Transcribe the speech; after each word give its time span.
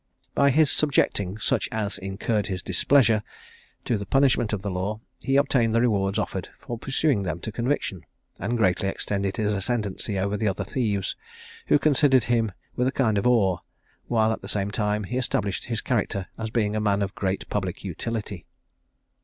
By 0.33 0.49
his 0.49 0.71
subjecting 0.71 1.37
such 1.37 1.69
as 1.71 1.99
incurred 1.99 2.47
his 2.47 2.63
displeasure 2.63 3.21
to 3.85 3.99
the 3.99 4.05
punishment 4.07 4.51
of 4.51 4.63
the 4.63 4.71
law, 4.71 4.99
he 5.21 5.35
obtained 5.37 5.75
the 5.75 5.81
rewards 5.81 6.17
offered 6.17 6.49
for 6.57 6.79
pursuing 6.79 7.21
them 7.21 7.39
to 7.41 7.51
conviction; 7.51 8.07
and 8.39 8.57
greatly 8.57 8.89
extended 8.89 9.37
his 9.37 9.53
ascendancy 9.53 10.17
over 10.17 10.37
the 10.37 10.47
other 10.47 10.63
thieves, 10.65 11.15
who 11.67 11.77
considered 11.77 12.23
him 12.23 12.51
with 12.75 12.87
a 12.87 12.91
kind 12.91 13.19
of 13.19 13.27
awe; 13.27 13.59
while, 14.07 14.31
at 14.33 14.41
the 14.41 14.49
same 14.49 14.71
time, 14.71 15.03
he 15.03 15.17
established 15.19 15.65
his 15.65 15.81
character 15.81 16.25
as 16.35 16.49
being 16.49 16.75
a 16.75 16.81
man 16.81 17.03
of 17.03 17.13
great 17.13 17.47
public 17.51 17.83
utility. 17.83 18.47